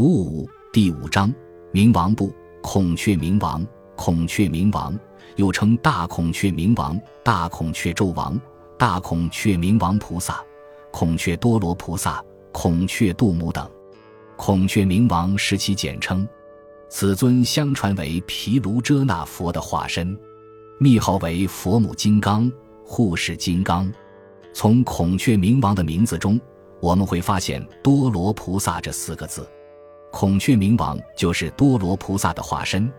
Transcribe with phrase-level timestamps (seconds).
[0.00, 1.30] 五五第五章
[1.74, 3.62] 冥王部孔雀冥王，
[3.94, 4.98] 孔雀冥王
[5.36, 8.40] 又称大孔雀冥王、大孔雀纣王、
[8.78, 10.42] 大孔雀冥王菩萨、
[10.90, 13.70] 孔雀多罗菩萨、孔雀度母等。
[14.38, 16.26] 孔雀冥王是其简称。
[16.88, 20.18] 此尊相传为毗卢遮那佛的化身，
[20.78, 22.50] 密号为佛母金刚、
[22.86, 23.92] 护世金刚。
[24.54, 26.40] 从孔雀冥王的名字中，
[26.80, 29.46] 我们会发现多罗菩萨这四个字。
[30.10, 32.90] 孔雀明王就是多罗菩萨的化身，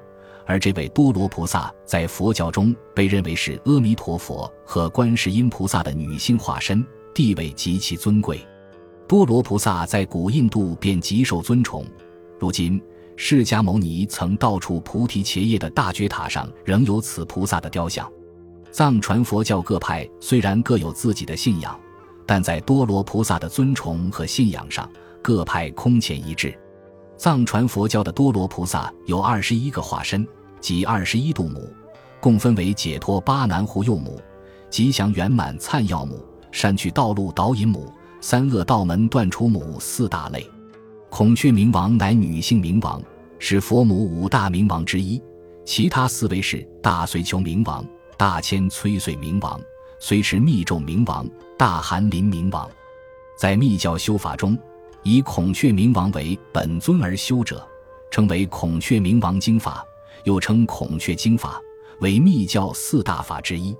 [0.45, 8.39] 而这位多罗菩萨在佛教中被认为是阿弥陀佛和观世音菩萨的女性化身，地位极其尊贵。
[9.07, 11.85] 多罗菩萨在古印度便极受尊崇，
[12.39, 12.81] 如今
[13.17, 18.09] 释迦牟尼曾到处菩提伽耶的大觉塔上仍有此菩萨的雕像。
[18.71, 21.77] 藏传佛教各派虽然各有自己的信仰，
[22.25, 24.89] 但在多罗菩萨的尊崇和信仰上，
[25.21, 26.57] 各派空前一致。
[27.21, 30.27] 藏传佛教的多罗菩萨有二十一个化身，
[30.59, 31.71] 即二十一度母，
[32.19, 34.19] 共分为解脱巴南护佑母、
[34.71, 40.49] 吉祥圆满灿耀母、善去道路导引母、三恶道门断除母四大类。
[41.11, 42.99] 孔雀明王乃女性明王，
[43.37, 45.21] 是佛母五大明王之一，
[45.63, 47.85] 其他四位是大随求明王、
[48.17, 49.61] 大千催岁明王、
[49.99, 52.67] 随持密咒明王、大寒林明王。
[53.37, 54.57] 在密教修法中。
[55.03, 57.67] 以孔雀明王为本尊而修者，
[58.11, 59.83] 称为孔雀明王经法，
[60.25, 61.59] 又称孔雀经法，
[62.01, 63.75] 为密教四大法之一。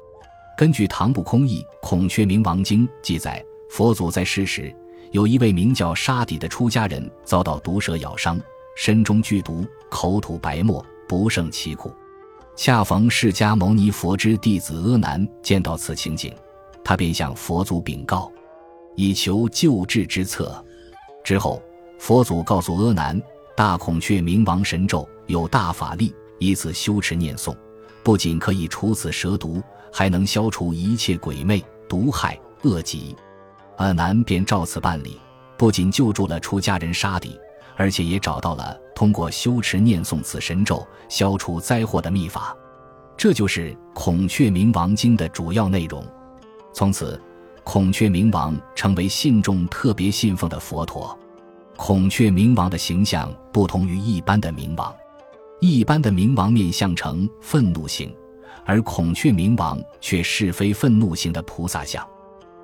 [0.57, 4.73] 根据《唐不空译孔雀明王经》记载，佛祖在世时，
[5.11, 8.39] 有一位名叫沙底的出家人遭到毒蛇咬伤，
[8.75, 11.91] 身中剧毒，口吐白沫，不胜其苦。
[12.55, 16.33] 恰逢释迦牟尼佛之弟子阿难见到此情景，
[16.83, 18.31] 他便向佛祖禀告，
[18.95, 20.63] 以求救治之策。
[21.23, 21.61] 之后，
[21.99, 23.21] 佛祖告诉阿难，
[23.55, 27.55] 大孔雀明王神咒有大法力，以此修持念诵，
[28.03, 29.61] 不仅可以除此蛇毒，
[29.93, 33.15] 还能消除一切鬼魅、毒害、恶疾。
[33.77, 35.19] 阿难便照此办理，
[35.57, 37.39] 不仅救助了出家人沙底，
[37.75, 42.55] 而且也找到了通过修持念诵此神咒消除灾祸的秘法。
[43.15, 46.03] 这就是《孔雀明王经》的主要内容。
[46.73, 47.21] 从此。
[47.63, 51.17] 孔雀明王成为信众特别信奉的佛陀。
[51.77, 54.93] 孔雀明王的形象不同于一般的明王，
[55.59, 58.13] 一般的明王面相呈愤怒型，
[58.65, 62.05] 而孔雀明王却是非愤怒型的菩萨像。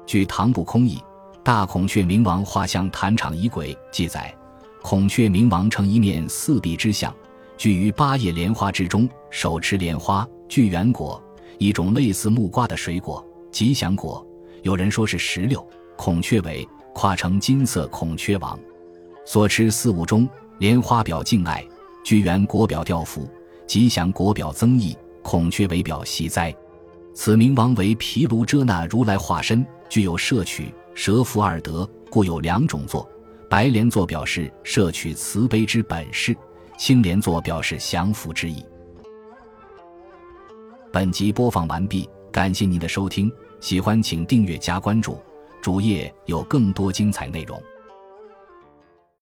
[0.05, 0.99] 据《唐不空译
[1.43, 4.35] 大孔雀明王画像坛场仪轨》记载，
[4.81, 7.13] 孔雀明王呈一面四臂之相，
[7.57, 11.21] 居于八叶莲花之中，手持莲花，具圆果，
[11.57, 14.26] 一种类似木瓜的水果，吉祥果。
[14.67, 18.59] 有人说是石榴，孔雀尾，跨成金色孔雀王，
[19.25, 20.27] 所持四物中，
[20.59, 21.65] 莲花表敬爱，
[22.03, 23.29] 居圆果表吊福，
[23.65, 26.53] 吉祥国表增益，孔雀尾表喜灾。
[27.13, 33.09] 此明王为毗卢遮那如来化身，具有摄取、舍福二德，故有两种座。
[33.49, 36.35] 白莲座表示摄取慈悲之本事，
[36.77, 38.61] 青莲座表示降福之意。
[40.91, 43.31] 本集播放完毕，感谢您的收听。
[43.59, 45.17] 喜欢请订阅加关注，
[45.61, 47.61] 主页有更多精彩内容。